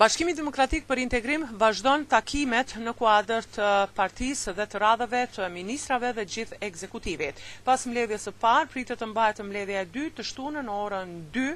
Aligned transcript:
Bashkimi 0.00 0.32
Demokratik 0.32 0.84
për 0.90 1.00
Integrim 1.02 1.42
vazhdon 1.62 2.04
takimet 2.12 2.70
në 2.84 2.94
kuadër 3.00 3.48
të 3.56 3.66
partisë 3.98 4.54
dhe 4.58 4.64
të 4.74 4.78
radhave 4.84 5.20
të 5.34 5.48
ministrave 5.56 6.12
dhe 6.18 6.24
gjithë 6.34 6.60
ekzekutivit. 6.70 7.42
Pas 7.66 7.84
mbledhjes 7.90 8.24
së 8.28 8.32
parë 8.46 8.70
pritet 8.76 9.02
të 9.02 9.10
mbahet 9.10 9.44
mbledhja 9.50 9.84
e 9.84 9.90
dytë 9.98 10.16
të 10.22 10.26
shtunën 10.30 10.68
në 10.70 10.76
orën 10.86 11.12
2 11.36 11.52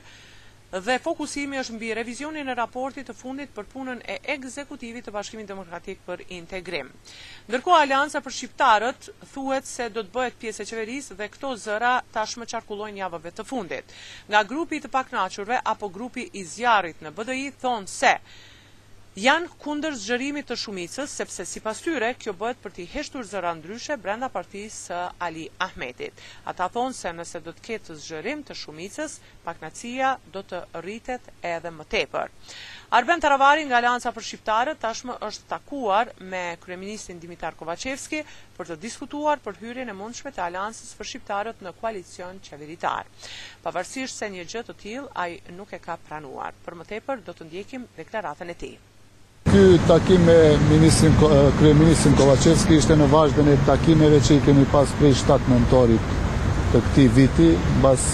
dhe 0.82 0.96
fokusimi 0.98 1.58
është 1.60 1.74
mbi 1.76 1.88
revizionin 1.94 2.48
e 2.50 2.54
raportit 2.58 3.06
të 3.08 3.14
fundit 3.14 3.50
për 3.54 3.66
punën 3.74 4.00
e 4.10 4.16
ekzekutivit 4.34 5.06
të 5.06 5.12
Bashkimit 5.14 5.46
Demokratik 5.46 6.00
për 6.08 6.24
Integrim. 6.38 6.88
Ndërko, 7.48 7.76
Alianca 7.78 8.20
për 8.24 8.34
Shqiptarët 8.38 9.08
thuhet 9.34 9.68
se 9.70 9.86
do 9.94 10.02
të 10.08 10.12
bëhet 10.16 10.40
pjesë 10.42 10.64
e 10.66 10.70
qeverisë 10.72 11.18
dhe 11.20 11.28
këto 11.36 11.52
zëra 11.66 11.94
tashmë 12.16 12.48
çarkullojnë 12.54 13.04
javëve 13.04 13.32
të 13.38 13.46
fundit. 13.52 13.94
Nga 14.32 14.42
grupi 14.50 14.82
të 14.82 14.90
paknachurve 14.98 15.60
apo 15.74 15.88
grupi 15.98 16.26
i 16.34 16.44
zjarrit 16.56 17.06
në 17.06 17.14
BDI 17.20 17.50
thonë 17.62 17.94
se 17.98 18.16
janë 19.22 19.46
kundër 19.62 19.94
zgjerimit 19.94 20.48
të 20.50 20.56
shumicës, 20.58 21.12
sepse 21.20 21.44
si 21.46 21.60
pasyre 21.62 21.84
tyre, 21.84 22.08
kjo 22.18 22.32
bëhet 22.38 22.58
për 22.62 22.72
t'i 22.74 22.84
heshtur 22.96 23.22
zëra 23.30 23.52
ndryshe 23.54 23.94
brenda 24.02 24.26
partisë 24.36 24.96
Ali 25.22 25.44
Ahmetit. 25.62 26.18
Ata 26.50 26.66
thonë 26.74 26.92
se 27.00 27.12
nëse 27.14 27.40
do 27.46 27.52
të 27.54 27.62
ketë 27.68 27.94
zgjerim 28.02 28.42
të 28.48 28.56
shumicës, 28.62 29.14
paknacia 29.44 30.10
do 30.34 30.42
të 30.42 30.62
rritet 30.82 31.28
edhe 31.52 31.70
më 31.76 31.86
tepër. 31.94 32.34
Arben 32.98 33.22
Taravari 33.22 33.62
nga 33.68 33.76
Alianca 33.78 34.10
për 34.16 34.26
Shqiptarët 34.32 34.80
tashmë 34.82 35.20
është 35.28 35.46
takuar 35.54 36.10
me 36.34 36.42
Kryeministin 36.64 37.22
Dimitar 37.22 37.54
Kovacevski 37.58 38.24
për 38.58 38.70
të 38.72 38.78
diskutuar 38.88 39.38
për 39.46 39.60
hyrjen 39.62 39.94
e 39.94 39.96
mundshme 39.98 40.34
të 40.34 40.42
Aliancës 40.48 40.90
për 40.98 41.12
Shqiptarët 41.12 41.62
në 41.62 41.76
koalicion 41.78 42.42
qeveritar. 42.48 43.06
Pavarësisht 43.62 44.18
se 44.18 44.32
një 44.34 44.42
gjë 44.54 44.66
të 44.72 44.78
tillë 44.82 45.08
ai 45.26 45.38
nuk 45.60 45.70
e 45.70 45.78
ka 45.86 45.98
pranuar. 46.08 46.54
Për 46.66 46.80
më 46.82 46.90
tepër 46.96 47.24
do 47.30 47.34
të 47.40 47.50
ndjekim 47.52 47.86
deklaratën 48.00 48.50
e 48.50 48.58
tij. 48.66 48.76
Ky 49.52 49.78
takim 49.88 50.24
me 50.24 50.56
ministrin 50.72 51.12
kryeministrin 51.58 52.14
Kovacevski 52.16 52.78
ishte 52.80 52.96
në 52.96 53.08
vazhdim 53.12 53.50
e 53.52 53.56
takimeve 53.68 54.20
që 54.24 54.38
i 54.38 54.40
kemi 54.46 54.64
pas 54.72 54.92
prej 54.98 55.12
7 55.20 55.50
nëntorit 55.52 56.14
të 56.72 56.80
këtij 56.86 57.08
viti, 57.18 57.50
mbas 57.82 58.06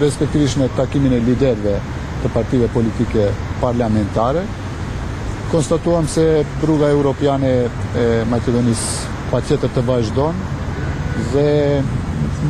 respektivisht 0.00 0.58
në 0.62 0.70
takimin 0.78 1.12
e 1.18 1.20
liderëve 1.28 1.76
të 2.22 2.32
partive 2.38 2.70
politike 2.72 3.28
parlamentare. 3.60 4.46
Konstatuam 5.52 6.08
se 6.08 6.24
rruga 6.64 6.88
europiane 6.96 7.52
e 7.98 8.06
Maqedonisë 8.32 9.16
pa 9.30 9.42
qëtër 9.44 9.74
të 9.76 9.84
vazhdon 9.92 10.42
dhe 11.34 11.48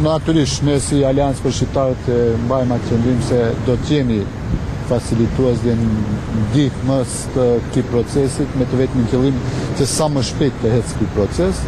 naturisht 0.05 0.63
nësi 0.67 1.03
aliansë 1.13 1.43
për 1.49 1.59
Shqiptarët 1.59 2.11
mbajmë 2.47 2.79
atë 2.79 3.17
se 3.29 3.43
do 3.67 3.75
të 3.83 3.97
jemi 3.99 4.23
facilituas 4.91 5.61
dhe 5.65 5.75
në 5.79 6.47
ditë 6.55 6.89
mës 6.89 7.15
të 7.35 7.45
këti 7.69 7.85
procesit 7.91 8.57
me 8.59 8.67
të 8.71 8.81
vetë 8.83 9.03
në 9.03 9.11
këllim 9.13 9.37
që 9.79 9.87
sa 9.93 10.09
më 10.15 10.25
shpet 10.31 10.59
të 10.63 10.73
hecë 10.75 10.97
këtë 10.99 11.11
proces. 11.19 11.61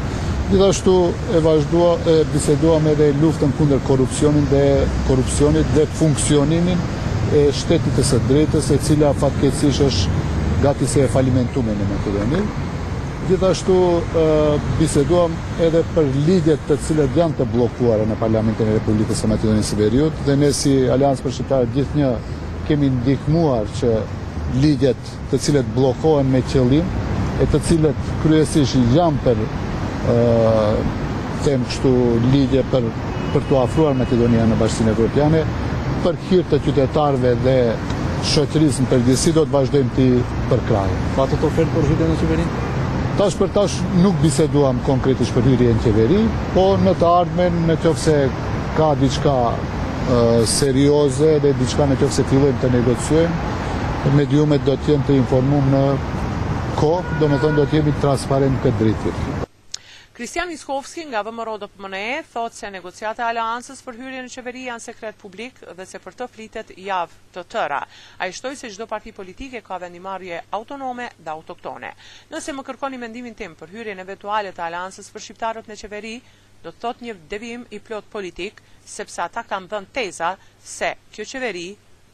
Gjithashtu 0.51 0.95
e 1.39 1.45
vazhdua, 1.45 1.93
e 2.13 2.17
biseduam 2.33 2.89
edhe 2.91 3.13
luftën 3.23 3.55
kunder 3.59 3.81
korupcionin 3.89 4.49
dhe 4.51 4.65
korupcionit 5.07 5.71
dhe 5.77 5.87
funksioninin 6.01 6.83
e 7.39 7.47
shtetit 7.59 7.95
të 7.97 8.09
së 8.11 8.21
drejtës 8.29 8.73
e 8.75 8.81
cila 8.89 9.15
fatkecish 9.23 9.81
është 9.87 10.19
gati 10.67 10.91
se 10.93 11.07
e 11.07 11.15
falimentume 11.15 11.73
në 11.79 11.87
Makedonin. 11.95 12.51
Gjithashtu 13.31 13.75
biseduam 14.81 15.33
edhe 15.63 15.85
për 15.95 16.11
lidjet 16.27 16.63
të 16.67 16.77
cilët 16.89 17.17
janë 17.21 17.39
të 17.39 17.47
blokuara 17.55 18.05
në 18.11 18.17
Parlamentin 18.21 18.69
e 18.69 18.77
Republikës 18.81 19.23
e 19.25 19.31
Makedonin 19.31 19.65
Siberiut 19.67 20.25
dhe 20.27 20.37
ne 20.43 20.51
si 20.59 20.75
për 20.91 21.37
Shqiptarë 21.39 21.71
gjithë 21.79 22.01
një 22.03 22.11
kemi 22.69 22.91
ndihmuar 22.99 23.71
që 23.79 23.93
ligjet 24.63 25.11
të 25.31 25.39
cilet 25.47 25.71
blokohen 25.77 26.29
me 26.35 26.41
qëllim 26.53 26.91
e 27.43 27.49
të 27.51 27.61
cilet 27.69 28.11
kryesisht 28.25 28.93
janë 28.97 29.23
për 29.25 29.41
uh, 29.43 30.77
tem 31.47 31.65
kështu 31.71 31.93
ligje 32.33 32.63
për, 32.73 32.87
për 33.35 33.47
të 33.49 33.59
afruar 33.63 33.97
Makedonia 33.99 34.45
në 34.51 34.59
bashkësin 34.61 34.93
e 34.93 34.95
Europiane 34.97 35.43
për 36.05 36.21
hirtë 36.29 36.51
të 36.53 36.61
qytetarve 36.69 37.35
dhe 37.47 37.57
shëtëris 38.33 38.81
në 38.85 38.91
përgjësi 38.93 39.33
do 39.37 39.45
të 39.47 39.51
vazhdojmë 39.55 39.93
ti 39.97 40.07
për 40.51 40.63
krajë. 40.69 41.01
Pa 41.17 41.25
të 41.31 41.39
të 41.41 41.49
ofertë 41.49 41.75
për 41.75 41.89
hyrje 41.91 42.09
në 42.13 42.19
qeverin? 42.21 42.53
Tash 43.19 43.37
për 43.41 43.51
tash 43.55 43.79
nuk 44.03 44.15
biseduam 44.23 44.79
konkretisht 44.87 45.35
për 45.35 45.49
hyrje 45.51 45.75
në 45.79 45.83
qeverin, 45.89 46.29
po 46.55 46.67
në 46.83 46.95
të 47.01 47.09
ardhmen 47.23 47.57
në 47.71 47.77
qofse 47.85 48.15
ka 48.77 48.93
diçka 49.01 49.35
serioze 50.49 51.29
dhe 51.43 51.53
diçka 51.61 51.87
në 51.87 51.97
qofse 52.01 52.25
fillojmë 52.29 52.61
të 52.63 52.69
negocojmë, 52.73 54.15
mediumet 54.19 54.65
do 54.67 54.75
të 54.77 54.93
jenë 54.95 55.07
të 55.07 55.15
informu 55.19 55.61
në 55.73 55.83
kohë, 56.81 57.19
domethënë 57.21 57.57
do 57.61 57.65
të 57.71 57.77
jemi 57.79 57.93
transparent 58.03 58.59
këtë 58.65 58.79
dritit. 58.79 59.15
Kristian 60.13 60.51
Iskovski 60.53 61.07
nga 61.09 61.23
VMRO 61.25 61.55
do 61.59 61.69
e 61.97 62.23
thot 62.33 62.53
se 62.53 62.69
negociat 62.71 63.19
e 63.19 63.23
aleancës 63.23 63.81
për 63.83 63.95
hyrje 63.97 64.23
në 64.23 64.29
qeveri 64.35 64.65
janë 64.67 64.81
sekret 64.85 65.15
publik 65.17 65.55
dhe 65.77 65.85
se 65.89 65.99
për 65.99 66.13
të 66.19 66.27
flitet 66.29 66.73
javë 66.77 67.13
të 67.35 67.43
tëra. 67.55 67.79
A 68.19 68.27
i 68.29 68.33
shtoj 68.33 68.57
se 68.57 68.69
gjdo 68.69 68.87
parti 68.87 69.13
politike 69.13 69.63
ka 69.63 69.79
vendimarje 69.81 70.43
autonome 70.51 71.09
dhe 71.19 71.31
autoktone. 71.33 71.95
Nëse 72.31 72.53
më 72.53 72.63
kërkoni 72.69 72.99
mendimin 73.01 73.35
tim 73.35 73.55
për 73.55 73.69
hyrje 73.73 73.95
në 73.97 74.05
vetualet 74.13 74.59
e 74.61 74.65
aleancës 74.67 75.09
për 75.11 75.21
shqiptarët 75.27 75.69
në 75.73 75.81
qeveri, 75.81 76.17
do 76.63 76.71
të 76.71 76.79
thot 76.83 77.01
një 77.03 77.15
devim 77.31 77.65
i 77.75 77.81
plot 77.83 78.07
politik, 78.11 78.61
sepse 78.87 79.23
ata 79.25 79.43
kanë 79.51 79.69
dhënë 79.73 79.93
teza 79.97 80.33
se 80.65 80.93
kjo 81.15 81.25
qeveri 81.33 81.67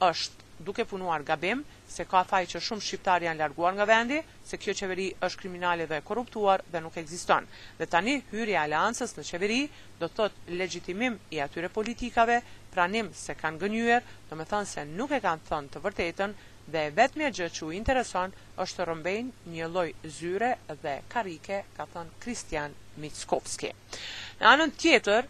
është 0.08 0.36
duke 0.68 0.84
punuar 0.90 1.22
gabim, 1.22 1.60
se 1.88 2.02
ka 2.08 2.22
faj 2.26 2.40
që 2.52 2.60
shumë 2.66 2.84
shqiptar 2.84 3.22
janë 3.28 3.40
larguar 3.42 3.76
nga 3.76 3.84
vendi, 3.88 4.18
se 4.48 4.58
kjo 4.60 4.74
qeveri 4.80 5.06
është 5.22 5.40
kriminale 5.44 5.86
dhe 5.86 6.00
korruptuar 6.08 6.64
dhe 6.72 6.80
nuk 6.84 6.96
ekziston. 6.98 7.46
Dhe 7.78 7.86
tani 7.86 8.16
hyri 8.32 8.56
e 8.56 8.60
aleancës 8.64 9.14
në 9.18 9.26
qeveri 9.30 9.60
do 10.00 10.08
të 10.08 10.16
thot 10.18 10.40
legjitimim 10.58 11.18
i 11.36 11.40
atyre 11.44 11.68
politikave, 11.70 12.40
pranim 12.74 13.12
se 13.14 13.36
kanë 13.38 13.62
gënyer, 13.64 14.04
do 14.30 14.36
me 14.40 14.48
thënë 14.50 14.72
se 14.72 14.84
nuk 14.90 15.12
e 15.18 15.22
kanë 15.24 15.46
thënë 15.48 15.72
të 15.76 15.84
vërtetën, 15.86 16.36
dhe 16.68 16.82
vetëm 16.98 17.22
e 17.24 17.30
gjë 17.36 17.48
që 17.56 17.62
u 17.64 17.70
intereson 17.78 18.34
është 18.60 18.80
të 18.80 18.86
rëmbejnë 18.90 19.54
një 19.54 19.68
loj 19.72 19.88
zyre 20.18 20.50
dhe 20.82 20.98
karike, 21.14 21.62
ka 21.78 21.86
thënë 21.94 22.18
Kristian 22.24 22.74
Mitskovski. 23.00 23.72
Kristian 23.72 23.74
Mitskovski. 23.76 24.26
Në 24.38 24.46
anën 24.46 24.70
tjetër, 24.78 25.26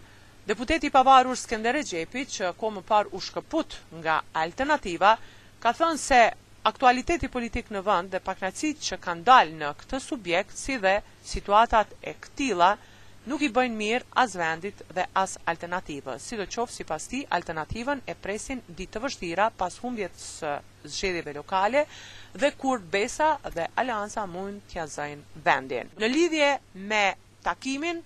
deputeti 0.49 0.91
pavarur 0.93 1.37
Skendere 1.41 1.81
Gjepi, 1.85 2.27
që 2.29 2.49
ko 2.61 2.71
më 2.75 2.81
par 2.91 3.07
u 3.17 3.21
shkëput 3.25 3.77
nga 4.03 4.19
alternativa, 4.37 5.15
ka 5.65 5.71
thënë 5.79 6.01
se 6.03 6.19
aktualiteti 6.69 7.31
politik 7.33 7.71
në 7.73 7.81
vënd 7.87 8.13
dhe 8.13 8.21
paknacit 8.29 8.83
që 8.85 8.99
kanë 9.07 9.25
dalë 9.31 9.57
në 9.63 9.71
këtë 9.81 10.01
subjekt, 10.07 10.57
si 10.61 10.77
dhe 10.85 10.97
situatat 11.31 11.95
e 12.05 12.15
këtila, 12.27 12.69
nuk 13.33 13.43
i 13.47 13.49
bëjnë 13.57 13.79
mirë 13.81 14.07
as 14.25 14.37
vendit 14.41 14.85
dhe 14.97 15.05
as 15.23 15.39
alternativë. 15.55 16.19
Si 16.25 16.37
do 16.41 16.45
qofë 16.47 16.75
si 16.77 16.87
pas 16.93 17.09
ti, 17.09 17.23
alternativën 17.39 18.05
e 18.13 18.17
presin 18.29 18.61
ditë 18.69 18.95
të 18.99 19.03
vështira 19.07 19.49
pas 19.61 19.77
humbjet 19.85 20.21
së 20.25 20.53
zxedjeve 20.93 21.37
lokale 21.39 21.87
dhe 22.37 22.53
kur 22.61 22.85
besa 22.97 23.33
dhe 23.57 23.69
alianza 23.83 24.27
mund 24.37 24.65
tja 24.73 24.85
zëjnë 24.97 25.43
vendin. 25.49 25.93
Në 26.01 26.13
lidhje 26.15 26.53
me 26.93 27.03
takimin, 27.51 28.01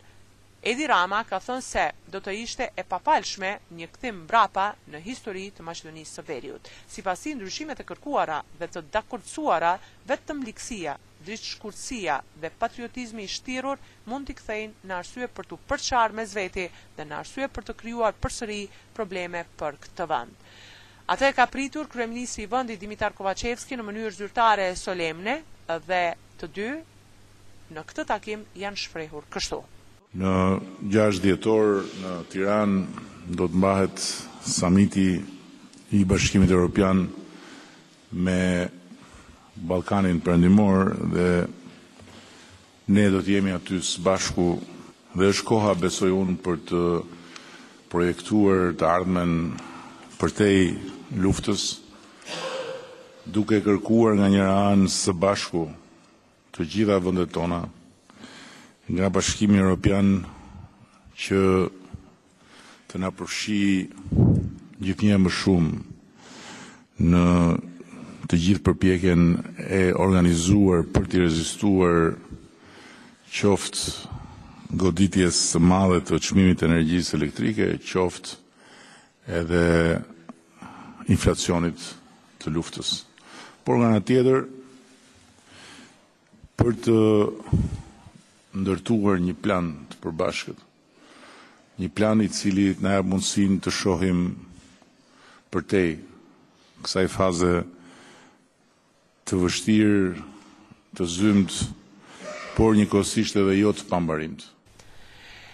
Edi 0.62 0.84
Rama 0.86 1.18
ka 1.26 1.38
thënë 1.44 1.62
se 1.66 1.82
do 2.14 2.18
të 2.22 2.32
ishte 2.40 2.66
e 2.78 2.82
papalshme 2.90 3.48
një 3.78 3.86
këthim 3.94 4.18
mbrapa 4.20 4.66
në 4.92 5.00
histori 5.06 5.40
të 5.56 5.64
Maqedonisë 5.68 6.18
së 6.20 6.22
Veriut. 6.28 6.68
Si 6.92 7.02
pasi 7.08 7.32
ndryshimet 7.34 7.82
e 7.82 7.86
kërkuara 7.88 8.36
dhe 8.60 8.68
të 8.76 8.82
dakurcuara, 8.96 9.72
vetëm 10.12 10.44
liksia, 10.50 10.94
dritë 11.28 11.50
shkurësia 11.56 12.20
dhe 12.44 12.52
patriotizmi 12.62 13.26
i 13.26 13.32
shtirur 13.38 13.82
mund 14.12 14.30
t'i 14.30 14.38
kthejnë 14.42 14.92
në 14.92 14.96
arsye 15.00 15.30
për 15.38 15.50
të 15.50 15.58
përqarë 15.72 16.18
me 16.20 16.26
zveti 16.34 16.68
dhe 17.00 17.08
në 17.10 17.18
arsye 17.24 17.50
për 17.56 17.68
të 17.70 17.76
kryuar 17.82 18.22
përsëri 18.26 18.60
probleme 19.00 19.42
për 19.64 19.80
këtë 19.86 20.08
vënd. 20.14 20.48
Ate 21.16 21.32
ka 21.40 21.48
pritur 21.58 21.90
kremlisi 21.96 22.44
i 22.46 22.50
vëndi 22.54 22.78
Dimitar 22.84 23.18
Kovacevski 23.22 23.74
në 23.80 23.90
mënyrë 23.90 24.14
zyrtare 24.22 24.70
solemne 24.86 25.36
dhe 25.90 26.02
të 26.38 26.54
dy 26.60 26.70
në 27.74 27.88
këtë 27.90 28.08
takim 28.14 28.46
janë 28.66 28.86
shprehur 28.86 29.32
kështu. 29.36 29.64
Në 30.12 30.30
6 30.92 31.22
djetor 31.24 31.86
në 32.02 32.10
Tiran 32.28 32.72
do 33.32 33.46
të 33.48 33.56
mbahet 33.56 34.02
samiti 34.44 35.04
i 35.96 36.02
bashkimit 36.10 36.50
e 36.52 36.56
Europian 36.58 37.06
me 38.12 38.42
Balkanin 39.70 40.20
përndimor 40.26 40.92
dhe 41.14 41.26
ne 42.92 43.06
do 43.14 43.22
të 43.24 43.32
jemi 43.38 43.54
aty 43.56 43.80
së 43.80 44.04
bashku 44.04 44.46
dhe 45.16 45.30
është 45.32 45.48
koha 45.48 45.72
besoj 45.80 46.12
unë 46.18 46.36
për 46.44 46.60
të 46.68 46.84
projektuar 47.96 48.72
të 48.82 48.90
ardhmen 48.94 49.32
për 50.20 50.36
tej 50.42 50.60
luftës 51.24 51.64
duke 53.32 53.62
kërkuar 53.64 54.20
nga 54.20 54.28
njëra 54.36 54.56
anë 54.76 54.92
së 54.98 55.16
bashku 55.24 55.64
të 56.52 56.68
gjitha 56.74 57.00
vëndet 57.08 57.32
tona 57.38 57.64
nga 58.92 59.08
bashkimi 59.08 59.56
Europian 59.56 60.20
që 61.16 61.38
të 62.92 62.98
na 63.00 63.08
përfshi 63.16 63.60
gjithnjë 64.84 65.16
më 65.24 65.32
shumë 65.32 65.80
në 67.08 67.22
të 68.28 68.40
gjithë 68.44 68.64
përpjekjen 68.68 69.22
e 69.64 69.80
organizuar 70.00 70.84
për 70.94 71.08
të 71.10 71.22
rezistuar 71.24 71.98
qoftë 73.32 74.76
goditjes 74.82 75.40
së 75.54 75.60
madhe 75.72 76.02
të 76.08 76.20
çmimit 76.28 76.60
të 76.60 76.68
energjisë 76.68 77.16
elektrike, 77.16 77.70
qoftë 77.80 78.38
edhe 79.40 79.64
inflacionit 81.12 81.80
të 82.44 82.52
luftës. 82.54 82.92
Por 83.64 83.80
nga 83.80 83.96
tjetër 84.04 84.44
për 86.60 86.72
të 86.84 86.96
ndërtuar 88.62 89.18
një 89.22 89.34
plan 89.44 89.68
të 89.90 89.96
përbashkët, 90.02 90.60
një 91.82 91.88
plan 91.98 92.22
i 92.22 92.28
cili 92.38 92.68
në 92.82 92.92
e 92.98 93.04
mundësin 93.10 93.58
të 93.64 93.72
shohim 93.78 94.20
për 95.52 95.66
te, 95.72 95.82
kësaj 96.84 97.06
faze 97.16 97.52
të 99.28 99.40
vështirë, 99.42 100.00
të 100.98 101.08
zymët, 101.18 101.58
por 102.56 102.76
një 102.78 102.86
kosisht 102.92 103.38
edhe 103.40 103.58
jo 103.58 103.72
të 103.76 103.86
pambarimt. 103.90 104.44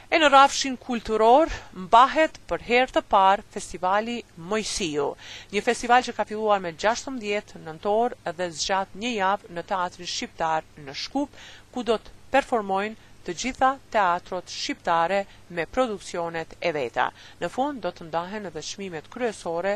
E 0.08 0.16
në 0.16 0.28
rafshin 0.32 0.76
kulturor, 0.80 1.50
mbahet 1.76 2.38
për 2.48 2.62
herë 2.68 2.92
të 2.96 3.02
parë 3.12 3.44
festivali 3.54 4.14
Mojësio, 4.48 5.10
një 5.52 5.62
festival 5.66 6.06
që 6.06 6.14
ka 6.16 6.24
filluar 6.30 6.56
me 6.64 6.72
16 6.72 7.58
nëntor 7.66 8.16
edhe 8.32 8.48
zxat 8.56 8.96
një 9.02 9.10
javë 9.18 9.52
në 9.58 9.64
teatrin 9.68 10.10
shqiptar 10.14 10.64
në 10.86 10.96
Shkup, 11.02 11.28
ku 11.74 11.84
do 11.90 11.98
të 12.00 12.16
performojnë 12.32 13.04
të 13.28 13.34
gjitha 13.42 13.70
teatrot 13.94 14.52
shqiptare 14.56 15.20
me 15.58 15.66
produksionet 15.78 16.54
e 16.70 16.74
veta. 16.78 17.08
Në 17.40 17.52
fund 17.56 17.84
do 17.86 17.94
të 18.00 18.10
ndahen 18.10 18.50
edhe 18.52 18.66
çmimet 18.72 19.10
kryesore 19.16 19.74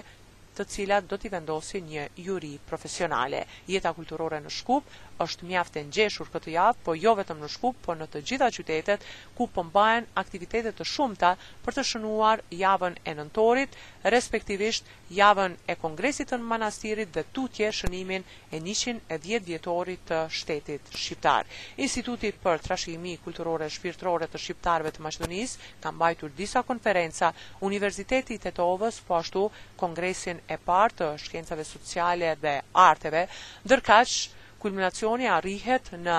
të 0.57 0.67
cilat 0.69 1.07
do 1.09 1.17
t'i 1.17 1.31
vendosi 1.33 1.81
një 1.83 2.09
juri 2.27 2.55
profesionale. 2.69 3.45
Jeta 3.69 3.93
kulturore 3.97 4.41
në 4.45 4.51
Shkup 4.53 4.93
është 5.23 5.47
mjaft 5.49 5.77
e 5.79 5.83
ngjeshur 5.87 6.29
këtë 6.33 6.51
javë, 6.57 6.79
po 6.85 6.95
jo 6.99 7.13
vetëm 7.15 7.39
në 7.41 7.49
Shkup, 7.55 7.77
por 7.85 7.97
në 8.01 8.07
të 8.11 8.23
gjitha 8.27 8.49
qytetet 8.57 9.05
ku 9.39 9.47
po 9.55 9.63
mbahen 9.65 10.09
aktivitete 10.21 10.73
të 10.75 10.85
shumta 10.89 11.35
për 11.65 11.77
të 11.77 11.85
shënuar 11.93 12.43
javën 12.59 12.97
e 13.07 13.15
nëntorit, 13.21 13.77
respektivisht 14.15 14.89
javën 15.15 15.55
e 15.71 15.77
kongresit 15.79 16.33
të 16.33 16.39
manastirit 16.43 17.13
dhe 17.15 17.23
tutje 17.37 17.71
shënimin 17.73 18.25
e 18.51 18.59
110 18.61 19.45
vjetorit 19.47 20.03
të 20.09 20.23
shtetit 20.41 20.91
shqiptar. 20.99 21.47
Instituti 21.77 22.33
për 22.43 22.63
trashëgimi 22.67 23.17
kulturore 23.25 23.71
shpirtërore 23.71 24.27
të 24.33 24.43
shqiptarëve 24.43 24.93
të 24.97 25.05
Maqedonisë 25.07 25.71
ka 25.83 25.93
mbajtur 25.93 26.33
disa 26.37 26.65
konferenca, 26.67 27.33
Universiteti 27.63 28.35
i 28.35 28.43
Tetovës 28.43 28.99
po 29.07 29.15
ashtu 29.21 29.47
kongresin 29.81 30.42
e 30.51 30.57
partë 30.69 30.99
të 30.99 31.09
shkencave 31.25 31.65
sociale 31.67 32.31
dhe 32.45 32.55
arteve, 32.85 33.27
dërkash 33.73 34.15
kulminacioni 34.63 35.29
arrihet 35.35 35.91
në 36.07 36.17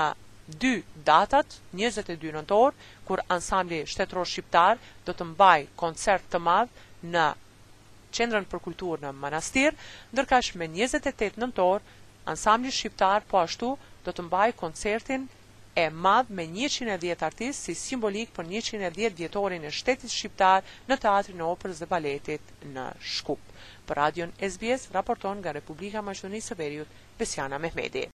dy 0.64 0.72
datat, 1.10 1.58
22 1.80 2.34
nëntor, 2.38 2.74
kur 3.08 3.24
ansambli 3.36 3.82
shtetëror 3.94 4.28
shqiptar 4.32 4.82
do 5.08 5.14
të 5.16 5.28
mbaj 5.34 5.60
koncert 5.84 6.28
të 6.34 6.42
madh 6.48 6.84
në 7.16 7.28
qendrën 8.18 8.48
për 8.54 8.64
kulturë 8.68 9.06
në 9.06 9.14
manastir, 9.24 9.76
ndërkash 10.14 10.54
me 10.60 10.68
28 10.78 11.40
nëntor, 11.44 11.82
ansambli 12.34 12.72
shqiptar 12.80 13.24
po 13.32 13.40
ashtu 13.44 13.74
do 14.04 14.12
të 14.14 14.28
mbaj 14.28 14.50
koncertin 14.64 15.30
e 15.76 15.90
madh 15.90 16.30
me 16.30 16.46
110 16.48 17.24
artist 17.26 17.64
si 17.66 17.74
simbolik 17.76 18.30
për 18.36 18.46
110 18.54 19.18
vjetorin 19.18 19.64
e 19.66 19.72
shtetit 19.74 20.12
shqiptar 20.14 20.62
në 20.90 21.00
teatrin 21.06 21.42
e 21.42 21.50
operës 21.50 21.82
dhe 21.82 21.90
baletit 21.94 22.54
në 22.76 22.86
Shkup. 23.02 23.40
Për 23.90 24.00
radion 24.02 24.36
SBS 24.48 24.88
raporton 24.94 25.40
nga 25.42 25.56
Republika 25.58 26.06
Maqedonisë 26.06 26.54
së 26.54 26.60
Veriut 26.62 26.98
Besiana 27.24 27.58
Mehmeti. 27.66 28.08